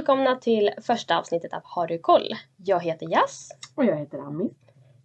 [0.00, 2.28] välkomna till första avsnittet av Har du koll?
[2.56, 3.48] Jag heter Jas.
[3.74, 4.50] Och jag heter Ami.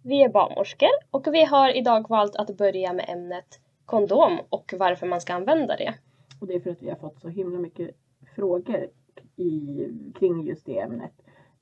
[0.02, 5.06] Vi är barnmorskor och vi har idag valt att börja med ämnet kondom och varför
[5.06, 5.94] man ska använda det.
[6.40, 7.90] Och det är för att vi har fått så himla mycket
[8.36, 8.88] frågor
[9.36, 9.80] i,
[10.18, 11.12] kring just det ämnet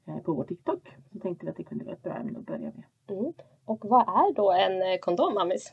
[0.06, 0.88] eh, på vår TikTok.
[1.12, 2.84] Så tänkte vi att det kunde vara ett bra ämne att börja med.
[3.18, 3.32] Mm.
[3.64, 5.72] Och vad är då en eh, kondom, Amis?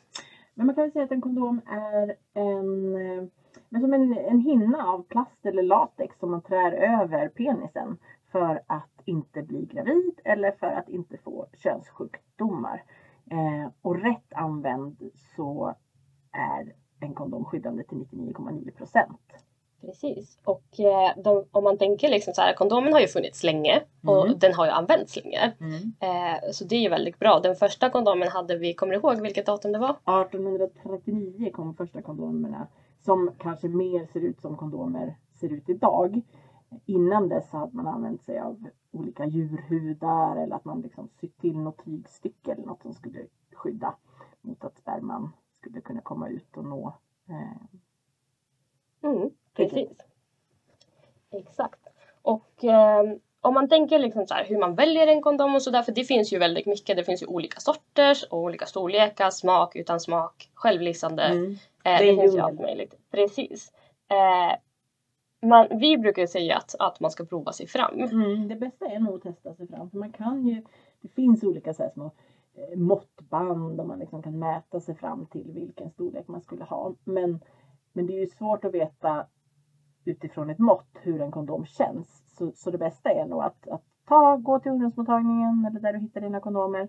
[0.53, 3.23] Men man kan väl säga att en kondom är en, eh,
[3.71, 7.97] men som en, en hinna av plast eller latex som man trär över penisen
[8.31, 12.83] för att inte bli gravid eller för att inte få könssjukdomar.
[13.31, 15.75] Eh, och rätt använd så
[16.31, 19.21] är en kondom skyddande till 99,9 procent.
[19.81, 20.39] Precis.
[20.43, 24.25] Och eh, de, om man tänker liksom så här, kondomen har ju funnits länge och
[24.25, 24.39] Mm.
[24.39, 25.53] den har ju använts länge.
[25.99, 27.39] Eh, så det är ju väldigt bra.
[27.39, 29.89] Den första kondomen hade vi, kommer du ihåg vilket datum det var?
[29.89, 32.67] 1839 kom första kondomerna
[33.01, 36.21] som kanske mer ser ut som kondomer ser ut idag.
[36.85, 41.57] Innan dess hade man använt sig av olika djurhudar eller att man liksom sytt till
[41.57, 43.95] något tygstycke eller något som skulle skydda
[44.41, 46.93] mot att sperman skulle kunna komma ut och nå.
[47.29, 47.77] Eh,
[49.03, 49.97] Mm, precis.
[51.31, 51.87] Exakt.
[52.21, 55.81] Och ehm, om man tänker liksom så här, hur man väljer en kondom och sådär,
[55.81, 56.97] för det finns ju väldigt mycket.
[56.97, 61.23] Det finns ju olika sorters och olika storlekar, smak, utan smak, självlysande.
[61.23, 61.51] mm.
[61.83, 62.95] Eh, Det det finns ju allt möjligt.
[63.11, 63.71] Precis.
[64.09, 64.57] Eh,
[65.47, 67.99] man, vi brukar säga att, att man ska prova sig fram.
[68.01, 69.89] Mm, det bästa är nog att testa sig fram.
[69.89, 70.63] För man kan ju,
[71.01, 72.11] det finns olika så här små
[72.55, 76.93] eh, måttband där man liksom kan mäta sig fram till vilken storlek man skulle ha.
[77.03, 77.39] Men,
[77.93, 79.25] men det är ju svårt att veta
[80.05, 82.23] utifrån ett mått hur en kondom känns.
[82.37, 85.99] Så, så det bästa är nog att, att ta, gå till ungdomsmottagningen eller där du
[85.99, 86.87] hittar dina kondomer.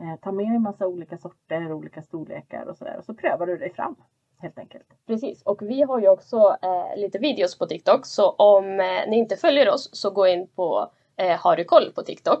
[0.00, 2.96] Eh, ta med dig massa olika sorter, olika storlekar och sådär.
[2.98, 3.96] Och så prövar du dig fram
[4.38, 4.86] helt enkelt.
[5.06, 5.42] Precis.
[5.42, 8.06] Och vi har ju också eh, lite videos på TikTok.
[8.06, 11.92] Så om eh, ni inte följer oss så gå in på eh, Har du koll
[11.94, 12.40] på TikTok.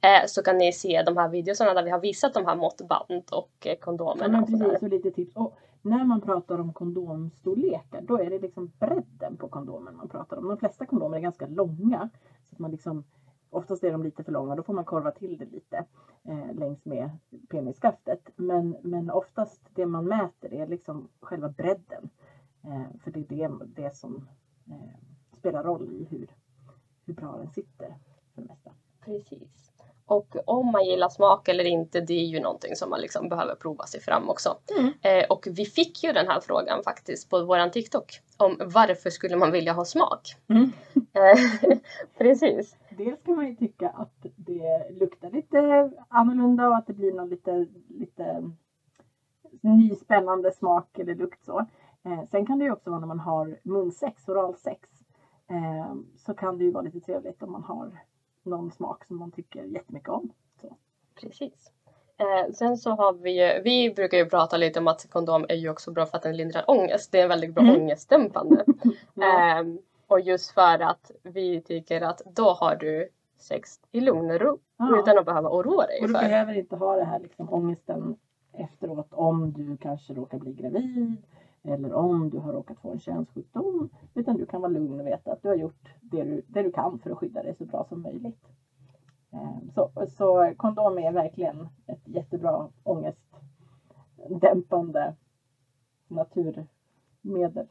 [0.00, 3.22] Eh, så kan ni se de här videorna där vi har visat de här måttband
[3.32, 4.28] och eh, Ja, kondomerna.
[4.28, 5.36] men precis, och lite tips.
[5.36, 5.54] Och
[5.86, 10.48] när man pratar om kondomstorlekar då är det liksom bredden på kondomen man pratar om.
[10.48, 12.08] De flesta kondomer är ganska långa.
[12.44, 13.04] Så att man liksom,
[13.50, 15.84] oftast är de lite för långa, då får man korva till det lite
[16.24, 17.10] eh, längs med
[17.48, 18.30] penisskaftet.
[18.36, 22.08] Men, men oftast det man mäter är liksom själva bredden.
[22.64, 24.28] Eh, för det är det, det som
[24.66, 24.96] eh,
[25.38, 26.30] spelar roll i hur,
[27.04, 27.96] hur bra den sitter
[28.34, 28.70] för det mesta.
[29.00, 29.65] Precis.
[30.08, 33.54] Och om man gillar smak eller inte, det är ju någonting som man liksom behöver
[33.54, 34.56] prova sig fram också.
[34.78, 34.92] Mm.
[35.02, 38.20] Eh, och vi fick ju den här frågan faktiskt på våran TikTok.
[38.36, 40.34] Om varför skulle man vilja ha smak?
[40.48, 40.72] Mm.
[41.16, 41.78] Eh,
[42.18, 42.76] Precis.
[42.90, 47.28] Dels kan man ju tycka att det luktar lite annorlunda och att det blir någon
[47.28, 48.52] lite, lite
[49.60, 51.58] ny spännande smak eller lukt så.
[52.04, 54.88] Eh, sen kan det ju också vara när man har munsex, oralsex.
[55.50, 58.00] Eh, så kan det ju vara lite trevligt om man har
[58.46, 60.30] någon smak som man tycker jättemycket om.
[60.60, 60.76] Så.
[61.20, 61.72] Precis.
[62.18, 65.54] Eh, sen så har vi ju, vi brukar ju prata lite om att kondom är
[65.54, 67.12] ju också bra för att den lindrar ångest.
[67.12, 67.76] Det är väldigt bra Mm.
[67.82, 68.64] ångestdämpande.
[69.14, 69.38] Ja.
[69.40, 73.08] Ehm, och just för att vi tycker att då har du
[73.38, 74.98] sex i lugn och ro Ja.
[75.00, 76.20] utan att behöva oroa dig Och du för.
[76.20, 78.16] behöver inte ha det här liksom ångesten
[78.52, 81.16] efteråt om du kanske råkar bli gravid
[81.62, 83.88] eller om du har råkat få en könssjukdom.
[84.14, 86.72] Utan du kan vara lugn och veta att du har gjort det du, det du
[86.72, 88.44] kan för att skydda dig så bra som möjligt.
[89.32, 95.14] Eh, Så, så kondom är verkligen ett jättebra ångestdämpande
[96.08, 97.66] naturmedel.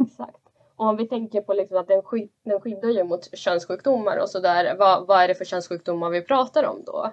[0.00, 0.36] Exakt.
[0.76, 4.28] Och om vi tänker på liksom att den, sky- den skyddar ju mot könssjukdomar och
[4.28, 4.76] sådär.
[4.78, 7.10] Vad, vad är det för könssjukdomar vi pratar om då?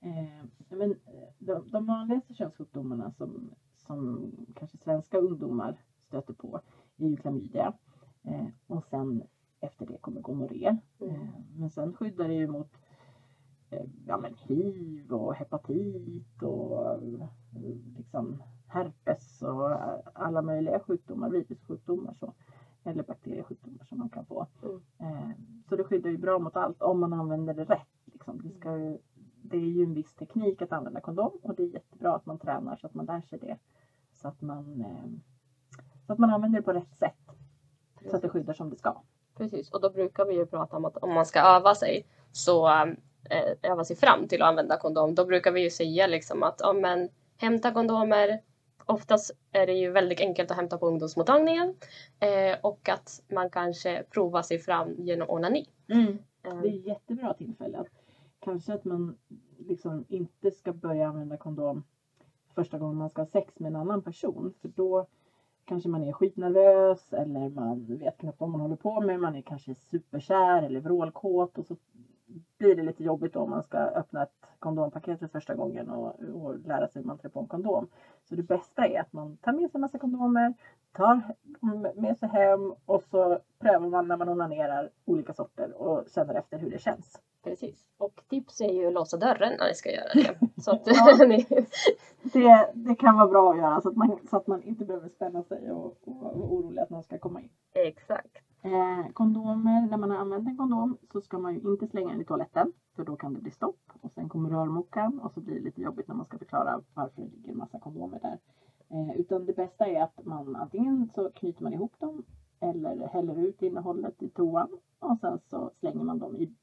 [0.00, 0.94] Eh, men
[1.38, 3.50] de, de vanligaste könssjukdomarna som,
[3.86, 5.76] som kanske svenska ungdomar
[6.08, 6.60] stöter på
[6.96, 7.72] är ju klamydia.
[8.24, 9.22] Eh, och sen
[9.62, 10.76] efter det kommer gonorré.
[11.00, 11.14] Mm.
[11.14, 12.76] Eh, men sen skyddar det ju mot
[13.70, 17.28] eh, ja, men hiv och hepatit och eh,
[17.96, 19.70] liksom herpes och
[20.12, 22.32] alla möjliga sjukdomar, virussjukdomar så.
[22.84, 24.46] Eller bakteriesjukdomar som man kan få.
[24.98, 25.32] Mm.
[25.68, 27.88] Så det skyddar ju bra mot allt om man använder det rätt.
[28.04, 28.42] Liksom.
[28.42, 28.98] Det, ska ju,
[29.42, 32.38] det är ju en viss teknik att använda kondom och det är jättebra att man
[32.38, 33.58] tränar så att man lär sig det.
[34.12, 34.84] Så att man,
[36.06, 37.30] så att man använder det på rätt sätt.
[38.10, 39.02] Så att det skyddar som det ska.
[39.36, 42.68] Precis, och då brukar vi ju prata om att om man ska öva sig så
[43.30, 45.14] eh, öva sig fram till att använda kondom.
[45.14, 48.40] Då brukar vi ju säga liksom att ja, men, hämta kondomer.
[48.86, 51.74] Oftast är det ju väldigt enkelt att hämta på ungdomsmottagningen
[52.20, 55.68] eh, och att man kanske provar sig fram genom onani.
[55.88, 57.78] Eh, Det är ett jättebra tillfälle.
[57.78, 57.88] Att,
[58.40, 59.16] kanske att man
[59.58, 61.84] liksom inte ska börja använda kondom
[62.54, 64.54] första gången man ska ha sex med en annan person.
[64.62, 65.06] För då
[65.64, 69.20] kanske man är skitnervös eller man vet knappt vad man håller på med.
[69.20, 71.76] Man är kanske superkär eller vrålkåt och så
[72.58, 76.58] blir det lite jobbigt om man ska öppna ett kondompaket för första gången och, och
[76.58, 77.86] lära sig hur man trär på en kondom.
[78.24, 80.54] Så det bästa är att man tar med sig en massa kondomer,
[80.92, 81.20] tar
[82.00, 86.58] med sig hem och så prövar man när man onanerar olika sorter och känner efter
[86.58, 87.20] hur det känns.
[87.44, 87.90] Precis.
[87.98, 90.38] Och tips är ju att låsa dörren när ni ska göra det.
[90.62, 91.16] Så att Ja.
[92.32, 95.08] Det, det kan vara bra att göra så att man, så att man inte behöver
[95.08, 97.48] spänna sig och, och vara orolig att någon ska komma in.
[97.74, 98.41] exakt.
[98.64, 102.20] Eh, kondomer, när man har använt en kondom så ska man ju inte slänga den
[102.20, 105.54] i toaletten för då kan det bli stopp och sen kommer rörmokaren och så blir
[105.54, 108.38] det lite jobbigt när man ska förklara varför det ligger en massa kondomer där.
[108.88, 112.24] Eh, utan det bästa är att man antingen så knyter man ihop dem
[112.60, 114.68] eller häller ut innehållet i toan
[114.98, 116.54] och sen så slänger man dem i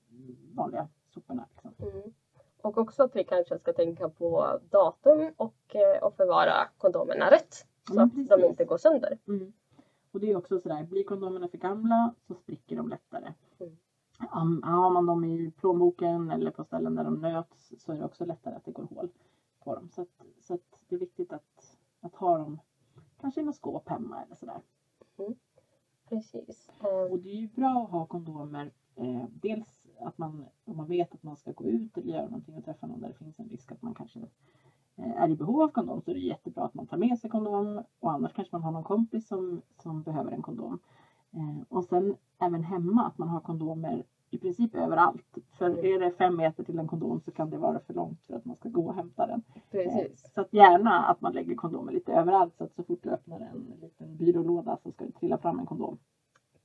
[0.56, 1.46] vanliga soporna.
[1.52, 1.88] Liksom.
[1.88, 2.14] Mm.
[2.62, 7.54] Och också att vi kanske ska tänka på datum och, eh, och förvara kondomerna rätt.
[7.88, 9.18] Så Mm, att de inte går sönder.
[9.28, 9.54] Mm.
[10.20, 13.34] Och det är också sådär, blir kondomerna för gamla så spricker de lättare.
[13.60, 13.78] Mm.
[14.20, 18.06] Am- Har man dem i plånboken eller på ställen där de nöts så är det
[18.06, 19.10] också lättare att det går hål
[19.60, 19.90] på dem.
[19.90, 22.60] Så, att, så att det är viktigt att, att ha dem
[23.22, 24.62] kanske i något skåp hemma eller sådär.
[26.10, 26.70] Precis.
[26.84, 28.72] Eh, Och det är ju bra att ha kondomer.
[28.96, 32.56] Eh, dels att man, om man vet att man ska gå ut eller göra någonting
[32.56, 34.20] och träffa någon där det finns en risk att man kanske
[34.96, 37.30] eh, är i behov av kondom så är det jättebra att man tar med sig
[37.30, 40.80] kondom och annars kanske man har någon kompis som, som behöver en kondom.
[41.34, 45.38] Eh, och sen även hemma att man har kondomer i princip överallt.
[45.58, 48.36] För är det fem meter till en kondom så kan det vara för långt för
[48.36, 49.42] att man ska gå och hämta den.
[49.56, 50.32] Eh, precis.
[50.34, 53.40] Så att gärna att man lägger kondomer lite överallt så att så fort du öppnar
[53.40, 55.98] en liten byrålåda så ska det trilla fram en kondom.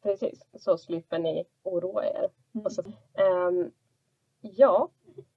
[0.03, 0.47] Precis.
[0.55, 2.29] Så slipper ni oroa er.
[2.55, 2.67] Mm.
[2.67, 2.83] Och så,
[3.15, 3.71] ehm,
[4.41, 4.89] ja,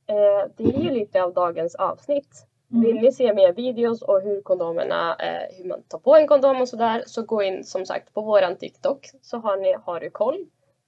[0.05, 2.47] eh, det är ju lite av dagens avsnitt.
[2.71, 2.81] Mm.
[2.83, 6.61] Vill ni se mer videos och hur kondomerna, eh, hur man tar på en kondom
[6.61, 10.09] och sådär så gå in som sagt på våran TikTok så har ni Har du
[10.09, 10.45] koll.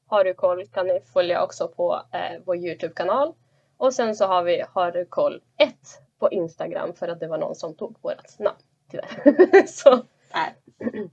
[0.07, 3.33] Har du koll kan ni följa också på eh, vår Youtube-kanal.
[3.77, 5.73] Och sen så har vi Har du koll 1
[6.19, 8.57] på Instagram för att det var någon som tog vårat namn
[8.91, 9.67] tyvärr.
[9.67, 10.01] så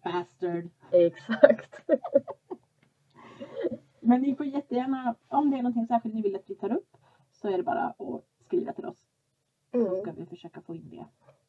[0.02, 0.68] bastard.
[0.90, 1.80] exakt.
[4.00, 6.96] Men ni får jättegärna, om det är någonting särskilt ni vill att vi tar upp
[7.32, 8.98] så är det bara att skriva till oss.
[9.70, 10.00] Så Mm.
[10.02, 11.04] ska vi försöka få in det.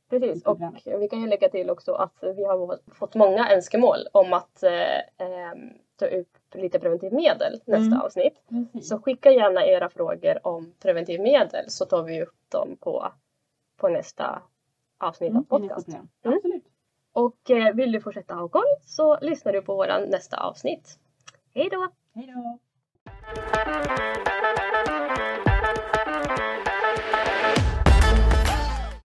[0.10, 4.34] Precis, och vi kan ju lägga till också att vi har fått många önskemål om
[4.34, 4.98] att eh,
[5.28, 8.02] ehm, ta upp lite preventivmedel nästa Mm.
[8.02, 8.34] avsnitt.
[8.50, 8.90] Precis.
[8.90, 13.08] Så skicka gärna era frågor om preventivmedel så tar vi upp dem på,
[13.78, 14.42] på nästa
[14.98, 15.88] avsnitt Mm, av podcast.
[15.88, 16.08] Mm.
[16.24, 16.64] Absolut.
[17.14, 21.00] Och eh, vill du fortsätta ha koll så lyssnar du på våran nästa avsnitt.
[21.54, 21.88] Hej då!
[22.16, 22.60] Hej då.